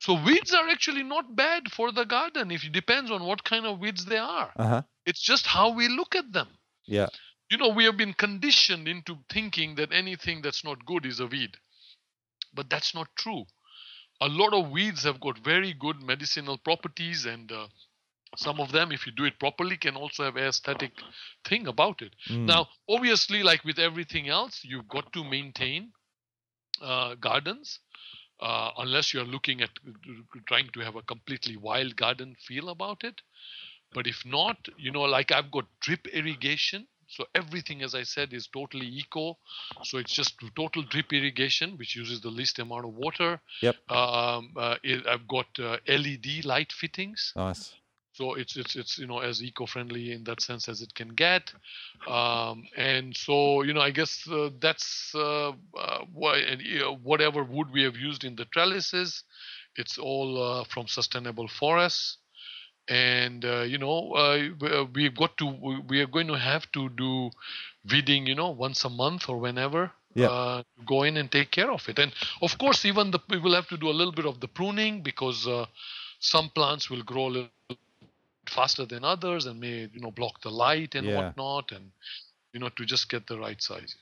[0.00, 2.50] So weeds are actually not bad for the garden.
[2.50, 4.50] If it depends on what kind of weeds they are.
[4.56, 4.82] Uh huh.
[5.06, 6.48] It's just how we look at them.
[6.86, 7.06] Yeah,
[7.48, 11.26] You know, we have been conditioned into thinking that anything that's not good is a
[11.28, 11.56] weed.
[12.52, 13.44] But that's not true.
[14.20, 17.68] A lot of weeds have got very good medicinal properties and uh,
[18.36, 20.92] some of them if you do it properly can also have a aesthetic
[21.44, 22.14] thing about it.
[22.28, 22.46] Mm.
[22.46, 25.92] Now, obviously, like with everything else, you've got to maintain
[26.80, 27.80] uh, gardens.
[28.40, 29.70] Uh, unless you're looking at
[30.48, 33.20] trying to have a completely wild garden feel about it.
[33.94, 36.88] But if not, you know, like I've got drip irrigation.
[37.06, 39.38] So everything, as I said, is totally eco.
[39.84, 43.40] So it's just total drip irrigation, which uses the least amount of water.
[43.60, 43.76] Yep.
[43.90, 47.74] Um, uh, it, I've got uh, LED light fittings nice.
[48.12, 51.52] So it's it's it's you know as eco-friendly in that sense as it can get.
[52.06, 56.96] Um, and so you know i guess uh, that's uh, uh, why and you know,
[56.96, 59.24] whatever wood we have used in the trellises
[59.76, 62.18] it's all uh, from sustainable forests.
[62.88, 66.38] And uh, you know uh, we- uh, we've got to we- we are going to
[66.38, 67.30] have to do
[67.90, 70.30] weeding you know once a month or whenever Yeah.
[70.30, 71.98] uh, go in and take care of it.
[71.98, 74.48] And of course even the we will have to do a little bit of the
[74.48, 75.66] pruning because uh,
[76.18, 77.58] some plants will grow a little
[78.46, 81.16] faster than others and may you know block the light and Yeah.
[81.16, 81.90] whatnot and
[82.52, 83.96] you know to just get the right size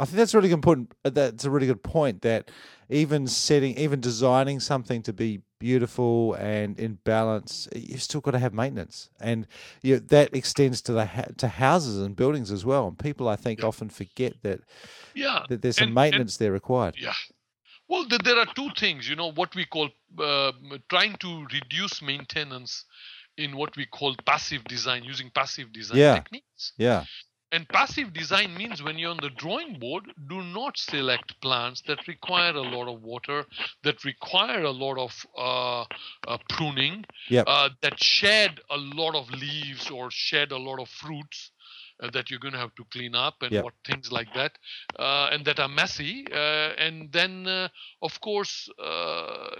[0.00, 0.92] I think that's really point.
[1.04, 2.22] uh, That's a really good point.
[2.22, 2.52] That
[2.88, 8.38] even setting, even designing something to be beautiful and in balance, you've still got to
[8.38, 9.44] have maintenance, and
[9.82, 12.86] you that extends to the ha- to houses and buildings as well.
[12.86, 13.66] And people, I think, Yeah.
[13.66, 14.60] often forget that
[15.16, 16.94] yeah that there's some And- and- maintenance there required.
[16.96, 17.14] Yeah.
[17.88, 19.88] Well, there are two things, you know, what we call
[20.20, 20.52] uh,
[20.88, 22.84] trying to reduce maintenance
[23.38, 26.12] in what we call passive design, using passive design Yeah.
[26.12, 26.74] techniques.
[26.78, 27.06] Yeah,
[27.52, 32.06] And passive design means when you're on the drawing board, do not select plants that
[32.08, 33.46] require a lot of water,
[33.84, 35.84] that require a lot of uh,
[36.26, 37.46] uh, pruning, Yep.
[37.46, 41.52] uh, that shed a lot of leaves or shed a lot of fruits.
[42.02, 43.62] Uh, that you're going to have to clean up and Yep.
[43.62, 44.52] what things like that,
[44.98, 46.26] uh, and that are messy.
[46.32, 47.68] Uh, and then, uh,
[48.02, 49.50] of course, uh,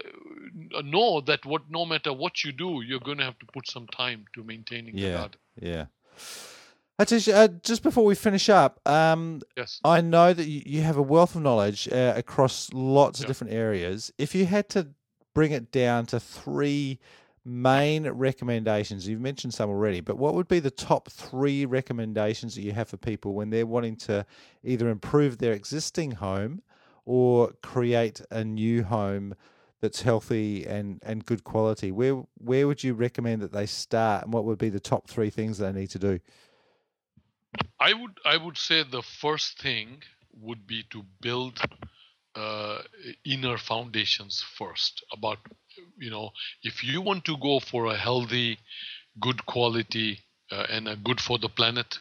[0.81, 3.87] know that what no matter what you do, you're going to have to put some
[3.87, 5.17] time to maintaining the Yeah.
[5.17, 5.39] garden.
[5.61, 5.85] yeah.
[6.99, 9.79] Hitesh, uh, just before we finish up, um, Yes.
[9.85, 13.53] I know that you, you have a wealth of knowledge uh, across lots of different
[13.53, 14.11] areas.
[14.17, 14.89] If you had to
[15.33, 16.99] bring it down to three
[17.45, 22.63] main recommendations, you've mentioned some already, but what would be the top three recommendations that
[22.63, 24.25] you have for people when they're wanting to
[24.63, 26.61] either improve their existing home
[27.05, 29.33] or create a new home
[29.81, 31.91] that's healthy and, and good quality?
[31.91, 35.29] Where where would you recommend that they start, and what would be the top three
[35.29, 36.19] things they need to do?
[37.79, 41.59] I would I would say the first thing would be to build
[42.35, 42.81] uh,
[43.25, 45.03] inner foundations first.
[45.11, 45.39] About
[45.97, 46.31] you know
[46.63, 48.57] if you want to go for a healthy,
[49.19, 50.19] good quality
[50.51, 51.99] uh, and a good for the planet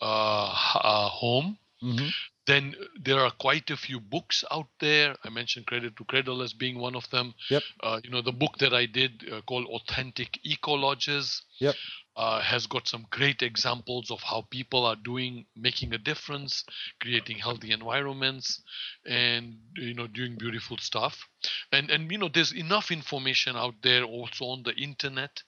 [0.00, 2.08] uh, uh, home, Mm-hmm.
[2.48, 5.14] Then there are quite a few books out there.
[5.22, 7.34] I mentioned Cradle to Cradle as being one of them.
[7.50, 7.62] Yep.
[7.82, 11.74] Uh, you know, the book that I did uh, called Authentic Ecolodges Yep.
[12.16, 16.64] uh, has got some great examples of how people are doing, making a difference,
[17.00, 18.62] creating healthy environments,
[19.04, 21.28] and you know, doing beautiful stuff.
[21.70, 25.42] And and you know, there's enough information out there also on the internet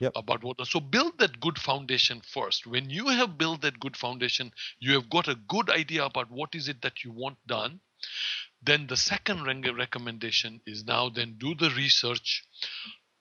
[0.00, 0.12] Yep.
[0.16, 0.66] about what.
[0.66, 2.66] So build that good foundation first.
[2.66, 6.54] When you have built that good foundation, you have got a good idea about what
[6.54, 7.80] is it that you want done.
[8.62, 12.44] Then the second recommendation is now then do the research,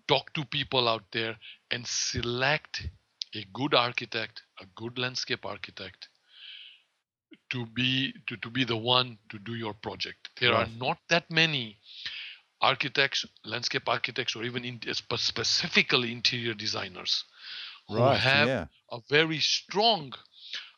[0.07, 1.37] talk to people out there,
[1.71, 2.87] and select
[3.33, 6.09] a good architect, a good landscape architect,
[7.49, 10.29] to be to, to be the one to do your project.
[10.39, 11.79] There are not that many
[12.61, 17.23] architects, landscape architects, or even in, specifically interior designers
[17.87, 18.19] who Right.
[18.19, 18.65] have yeah.
[18.91, 20.13] a very strong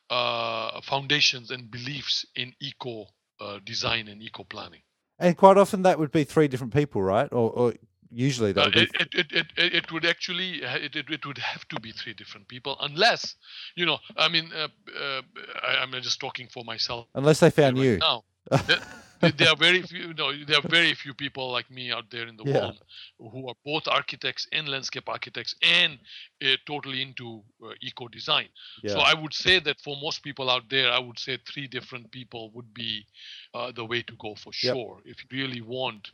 [0.10, 3.08] uh, foundations and beliefs in eco
[3.40, 4.82] uh, design and eco planning.
[5.20, 7.32] And quite often that would be three different people, right?
[7.32, 7.74] Or, or
[8.12, 8.82] usually that would be.
[8.82, 12.14] it, it, it, it, it would actually it, it, it would have to be three
[12.14, 13.36] different people unless
[13.76, 14.68] you know I mean uh,
[15.00, 15.22] uh,
[15.68, 17.98] I, I'm just talking for myself unless they found right you.
[18.00, 18.24] now.
[19.38, 22.28] There- are very few you know there are very few people like me out there
[22.28, 22.56] in the Yeah.
[22.56, 22.80] world
[23.20, 26.00] who are both architects and landscape architects and
[26.44, 28.48] uh, totally into uh, eco design
[28.84, 28.94] Yeah.
[28.94, 32.12] so i would say that for most people out there i would say three different
[32.12, 33.06] people would be
[33.54, 34.80] uh, the way to go for Yep.
[34.80, 36.12] sure if you really want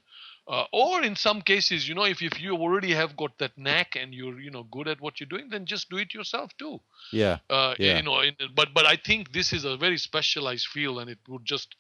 [0.47, 3.95] uh, or in some cases you know if, if you already have got that knack
[3.95, 6.80] and you're you know good at what you're doing then just do it yourself too
[7.12, 7.39] yeah.
[7.49, 7.97] uh, Yeah.
[7.97, 11.20] you know in, but but i think this is a very specialized field and it
[11.28, 11.76] would just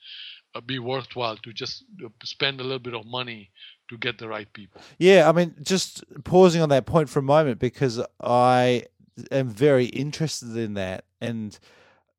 [0.65, 3.51] be worthwhile to just uh, spend a little bit of money
[3.89, 4.81] to get the right people.
[4.97, 8.83] Yeah, I mean, just pausing on that point for a moment because I
[9.31, 11.57] am very interested in that and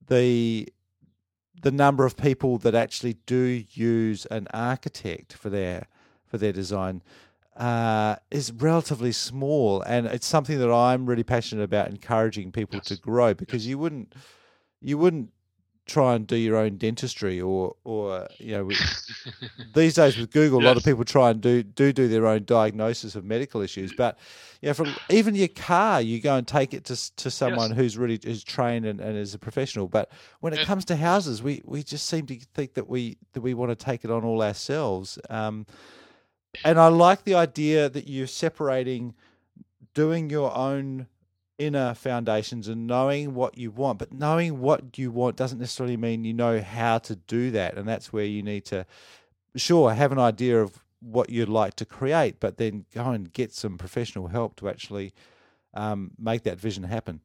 [0.08, 0.68] the
[1.62, 5.86] the number of people that actually do use an architect for their
[6.26, 7.02] for their design
[7.56, 12.96] uh, is relatively small, and it's something that I'm really passionate about encouraging people to
[12.96, 14.14] grow because you wouldn't
[14.80, 15.30] you wouldn't
[15.90, 18.70] try and do your own dentistry or or you know
[19.74, 22.44] these days with Google, a lot of people try and do do do their own
[22.44, 23.92] diagnosis of medical issues.
[23.96, 24.16] But
[24.62, 27.98] you know, for even your car, you go and take it to to someone who's
[27.98, 29.88] really is trained and, and is a professional.
[29.88, 30.10] But
[30.40, 33.40] when it And- comes to houses, we, we just seem to think that we that
[33.40, 35.18] we want to take it on all ourselves.
[35.28, 35.66] Um,
[36.64, 39.14] and I like the idea that you're separating
[39.94, 41.06] doing your own
[41.60, 46.24] inner foundations and knowing what you want but knowing what you want doesn't necessarily mean
[46.24, 48.86] you know how to do that and that's where you need to
[49.54, 53.52] sure have an idea of what you'd like to create but then go and get
[53.52, 55.12] some professional help to actually
[55.74, 57.20] um, make that vision happen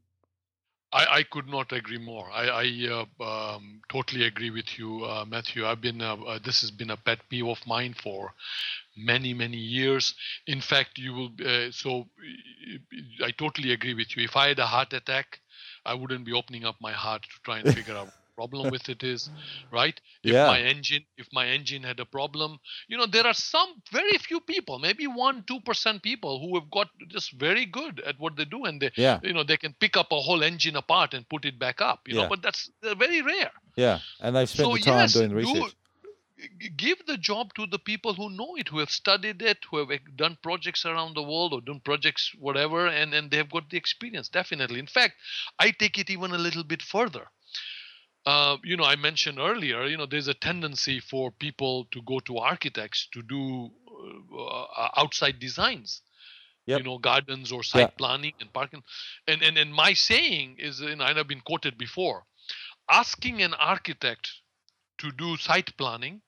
[0.91, 2.31] I, I could not agree more.
[2.31, 5.65] I, I uh, um, totally agree with you, uh, Matthew.
[5.65, 8.33] I've been uh, this has been a pet peeve of mine for
[8.95, 10.13] many many years.
[10.47, 11.31] In fact, you will.
[11.45, 12.05] Uh, so
[13.23, 14.23] I totally agree with you.
[14.23, 15.41] If I had a heart attack,
[15.85, 18.89] I wouldn't be opening up my heart to try and figure out what problem with
[18.89, 19.29] it is,
[19.71, 19.99] right?
[20.25, 20.45] If Yeah.
[20.45, 24.39] my engine if my engine had a problem, you know, there are some very few
[24.41, 28.45] people, maybe one two percent people who have got just very good at what they
[28.45, 31.29] do, and they yeah you know they can pick up a whole engine apart and
[31.29, 32.23] put it back up you Yeah.
[32.23, 35.31] know but that's they're very rare yeah and they've spent so the time yes doing
[35.31, 35.75] do- research g-
[36.75, 39.89] give the job to the people who know it who have studied it who have
[40.15, 44.29] done projects around the world or done projects whatever and and they've got the experience
[44.29, 45.13] definitely in fact
[45.59, 47.27] i take it even a little bit further
[48.25, 52.19] uh, you know, I mentioned earlier, you know, there's a tendency for people to go
[52.21, 53.71] to architects to do
[54.37, 56.01] uh, uh, outside designs
[56.67, 56.81] Yep.
[56.81, 57.97] you know gardens or site Yeah.
[57.97, 58.83] planning and parking
[59.27, 62.25] and, and and my saying is and i've been quoted before
[62.89, 64.29] asking an architect
[64.99, 66.21] to do site planning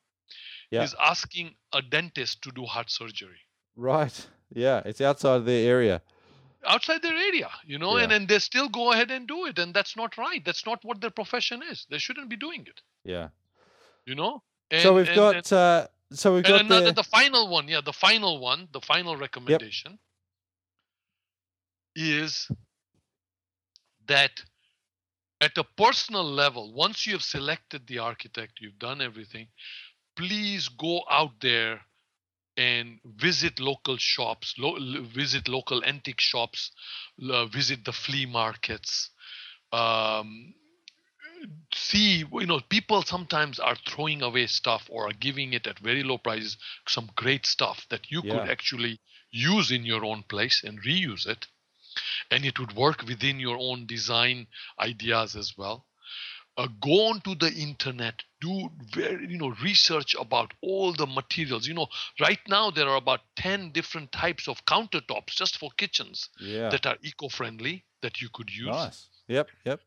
[0.72, 0.84] Yeah.
[0.84, 3.42] is asking a dentist to do heart surgery.
[3.76, 4.28] Right.
[4.54, 6.02] Yeah it's outside their area.
[6.66, 8.18] Outside their area you know and Yeah.
[8.18, 10.44] then they still go ahead and do it and that's not right.
[10.44, 11.86] That's not what their profession is.
[11.90, 12.82] They shouldn't be doing it.
[13.04, 13.30] Yeah.
[14.06, 14.44] You know?
[14.82, 17.68] So we've and- got and- uh, so we've and got another, the the final one
[17.68, 20.00] yeah the final one the final recommendation yep.
[22.22, 22.48] is
[24.08, 24.32] that
[25.42, 29.48] at a personal level once you have selected the architect you've done everything
[30.16, 31.82] please go out there
[32.58, 36.72] and visit local shops lo- visit local antique shops
[37.22, 39.10] l- visit the flea markets
[39.74, 40.54] um,
[41.74, 46.04] see you know people sometimes are throwing away stuff or are giving it at very
[46.04, 46.58] low prices
[46.88, 48.48] some great stuff that you Yeah.
[48.48, 49.00] could actually
[49.32, 51.48] use in your own place and reuse it
[52.32, 54.48] and it would work within your own design
[54.80, 55.86] ideas as well
[56.58, 61.74] uh, go onto the internet do very you know research about all the materials you
[61.74, 61.88] know
[62.20, 66.70] right now there are about 10 different types of countertops just for kitchens Yeah.
[66.70, 69.10] that are eco-friendly that you could use Nice.
[69.28, 69.50] Yep.
[69.66, 69.80] Yep.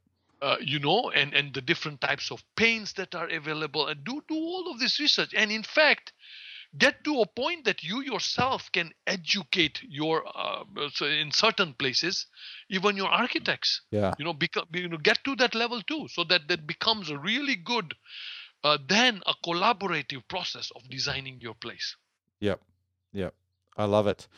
[0.42, 4.22] uh, you know and and the different types of paints that are available and do
[4.28, 6.12] do all of this research and in fact
[6.78, 10.64] get to a point that you yourself can educate your uh,
[11.00, 12.26] in certain places
[12.68, 14.14] even your architects Yeah.
[14.18, 17.18] you know become you know get to that level too so that that becomes a
[17.18, 17.94] really good
[18.62, 21.96] uh, then a collaborative process of designing your place
[22.40, 22.60] Yep.
[23.12, 23.34] Yep.
[23.76, 24.28] I love it.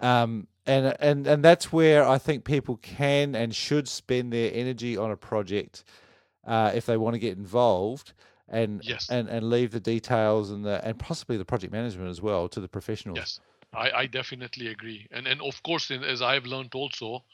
[0.00, 4.96] Um, and and and that's where I think people can and should spend their energy
[4.96, 5.84] on a project
[6.46, 8.12] uh, if they want to get involved
[8.48, 9.08] and Yes.
[9.10, 12.60] and and leave the details and the and possibly the project management as well to
[12.60, 13.18] the professionals.
[13.18, 13.40] yes
[13.74, 17.24] i, I definitely agree and and of course as i've learned also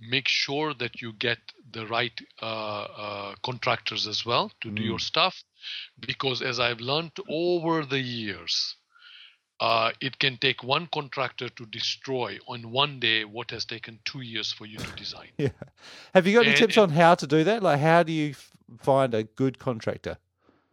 [0.00, 1.38] make sure that you get
[1.72, 5.42] the right uh, uh, contractors as well to do your stuff
[6.00, 8.76] because as i've learned over the years
[9.60, 14.20] uh, it can take one contractor to destroy on one day what has taken two
[14.20, 15.48] years for you to design Yeah.
[16.14, 17.62] Have you got any And- tips on how to do that?
[17.62, 18.50] Like, how do you f-
[18.82, 20.18] find a good contractor?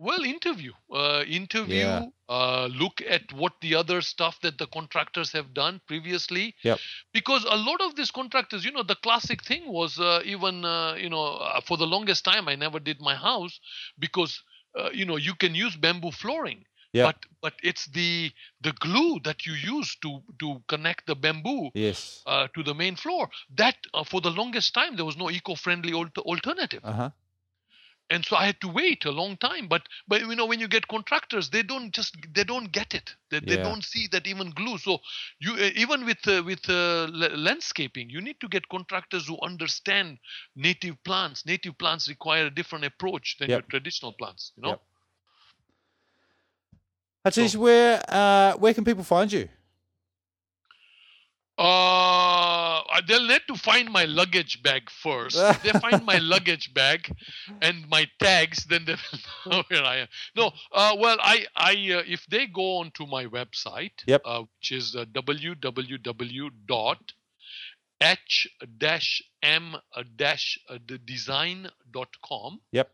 [0.04, 1.76] Well, interview, uh, interview.
[1.78, 2.06] Yeah.
[2.28, 6.56] Uh, look at what the other stuff that the contractors have done previously.
[6.64, 6.80] Yep.
[7.14, 10.96] Because a lot of these contractors, you know, the classic thing was uh, even, uh,
[10.96, 13.60] you know, uh, for the longest time I never did my house
[13.98, 14.42] because,
[14.78, 16.66] uh, you know, you can use bamboo flooring.
[17.08, 18.32] But but it's the
[18.62, 22.22] the glue that you use to to connect the bamboo Yes.
[22.28, 23.30] uh, to the main floor.
[23.58, 27.10] That uh, for the longest time there was no eco-friendly alter- alternative Uh huh.
[28.14, 30.68] And so i had to wait a long time but but you know when you
[30.68, 34.52] get contractors they don't just they don't get it they, they don't see that even
[34.52, 35.00] glue so
[35.40, 39.38] you uh, even with uh, with uh, la- landscaping you need to get contractors who
[39.42, 40.20] understand
[40.56, 43.58] native plants native plants require a different approach than Yep.
[43.58, 44.82] your traditional plants you know Yep.
[47.26, 49.50] Hitesh, where uh, where can people find you?
[51.58, 55.38] Uh, they'll need to find my luggage bag first.
[55.38, 57.12] If they find my luggage bag
[57.62, 59.20] and my tags, then they will
[59.52, 60.08] know where I am.
[60.36, 64.22] No, uh, well, I, I, uh, if they go onto my website, Yep.
[64.26, 67.12] uh, which is uh, www dot
[68.02, 68.48] h
[68.78, 69.76] dash m
[70.18, 70.60] dash
[71.06, 72.60] design dot com.
[72.72, 72.90] Yep.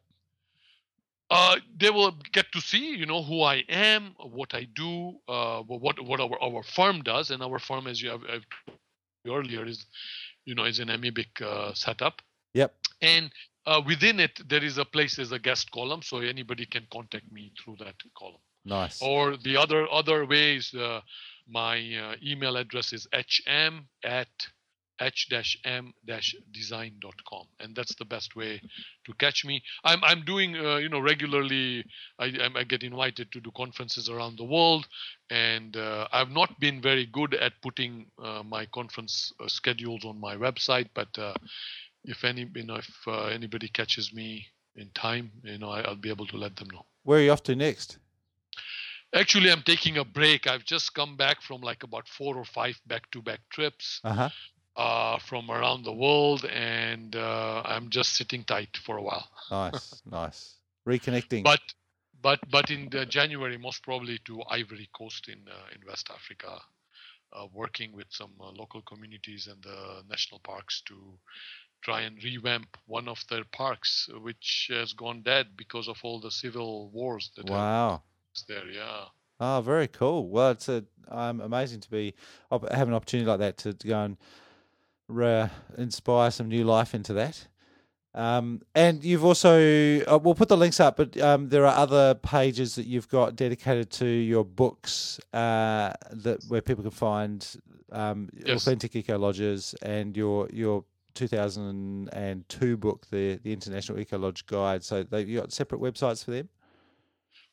[1.30, 5.62] Uh, they will get to see, you know, who I am, what I do, uh,
[5.62, 8.46] what what our, our firm does, and our firm, as you have, have
[9.28, 9.86] earlier, is,
[10.46, 12.22] you know, is an amoebic uh, setup,
[12.54, 12.74] Yep.
[13.02, 13.32] and
[13.68, 17.32] uh, within it there is a place, there's a guest column, so anybody can contact
[17.32, 18.42] me through that column.
[18.66, 19.00] Nice.
[19.02, 21.02] Or the other other ways, uh,
[21.48, 24.30] my uh, email address is hm at
[25.00, 28.62] h-m-design.com and that's the best way
[29.06, 29.62] to catch me.
[29.84, 31.86] I'm i'm doing uh, you know regularly
[32.20, 34.88] I, I'm- I get invited to do conferences around the world.
[35.30, 40.20] And uh, i've not been very good at putting uh, my conference uh, schedules on
[40.20, 40.90] my website.
[40.94, 41.34] But uh,
[42.04, 44.46] if any you know if uh, anybody catches me
[44.76, 46.86] in time you know I, i'll be able to let them know.
[47.04, 47.98] Where are you off to next?
[49.16, 50.46] actually i'm taking a break.
[50.48, 54.00] I've just come back from like about four or five back-to-back trips.
[54.04, 54.30] Uh huh.
[54.80, 59.28] Uh, from around the world, and uh, I'm just sitting tight for a while.
[59.52, 60.02] Nice.
[60.06, 60.54] nice.
[60.88, 61.44] Reconnecting.
[61.44, 61.60] But
[62.22, 66.62] but but in the January, most probably to Ivory Coast in uh, in West Africa,
[67.34, 70.96] uh, working with some uh, local communities and the national parks to
[71.82, 76.32] try and revamp one of their parks, which has gone dead because of all the
[76.32, 78.02] civil wars that wow.
[78.48, 78.70] there.
[78.70, 79.06] Yeah.
[79.40, 80.30] Oh, very cool.
[80.30, 82.14] Well, it's a, um, amazing to be
[82.52, 84.18] have an opportunity like that to, to go and
[85.10, 87.48] re- inspire some new life into that.
[88.16, 92.16] Um, and you've also uh, we'll put the links up, but um, there are other
[92.16, 97.46] pages that you've got dedicated to your books uh, that where people can find
[97.92, 98.66] um, Yes.
[98.66, 104.84] authentic eco lodges and your your 2002 book, the the International Eco Lodge Guide.
[104.84, 106.50] So they you got separate websites for them.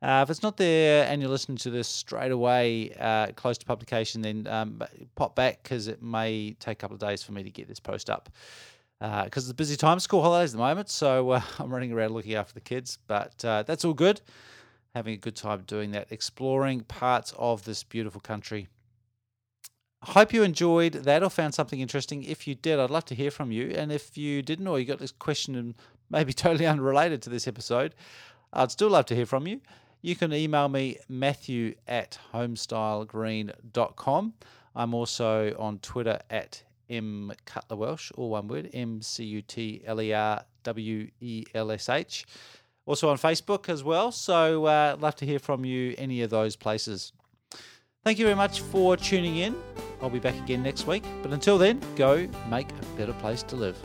[0.02, 3.66] Uh, if it's not there and you're listening to this straight away, uh, close to
[3.66, 4.84] publication, then um,
[5.16, 7.80] pop back because it may take a couple of days for me to get this
[7.80, 8.30] post up.
[9.00, 11.94] Because uh, it's a busy time, school holidays at the moment, so uh, I'm running
[11.94, 14.20] around looking after the kids, but uh, that's all good.
[14.96, 18.68] Having a good time doing that, exploring parts of this beautiful country.
[20.04, 22.24] Hope you enjoyed that or found something interesting.
[22.24, 23.70] If you did, I'd love to hear from you.
[23.70, 25.76] And if you didn't, or you got this question and
[26.10, 27.96] maybe totally unrelated to this episode,
[28.52, 29.62] I'd still love to hear from you
[30.04, 34.34] you can email me, matthew at homestylegreen.com.
[34.76, 39.82] I'm also on Twitter at M Cutler Welsh, all one word, M C U T
[39.86, 42.26] L E R W E L S H.
[42.86, 44.12] Also on Facebook as well.
[44.12, 47.14] So uh, love to hear from you any of those places.
[48.04, 49.56] Thank you very much for tuning in.
[50.02, 51.04] I'll be back again next week.
[51.22, 53.78] But until then, go make a better place to live.